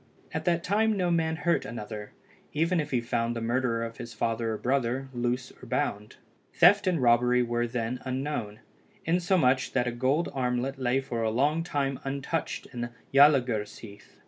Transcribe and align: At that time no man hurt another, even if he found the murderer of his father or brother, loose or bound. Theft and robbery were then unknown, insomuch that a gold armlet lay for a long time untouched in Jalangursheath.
At 0.33 0.45
that 0.45 0.63
time 0.63 0.97
no 0.97 1.11
man 1.11 1.35
hurt 1.35 1.63
another, 1.63 2.11
even 2.53 2.79
if 2.79 2.89
he 2.89 3.01
found 3.01 3.35
the 3.35 3.39
murderer 3.39 3.83
of 3.85 3.97
his 3.97 4.15
father 4.15 4.51
or 4.53 4.57
brother, 4.57 5.09
loose 5.13 5.51
or 5.61 5.67
bound. 5.67 6.15
Theft 6.55 6.87
and 6.87 6.99
robbery 6.99 7.43
were 7.43 7.67
then 7.67 7.99
unknown, 8.03 8.61
insomuch 9.05 9.73
that 9.73 9.85
a 9.85 9.91
gold 9.91 10.27
armlet 10.33 10.79
lay 10.79 11.01
for 11.01 11.21
a 11.21 11.29
long 11.29 11.61
time 11.63 11.99
untouched 12.03 12.65
in 12.73 12.89
Jalangursheath. 13.13 14.17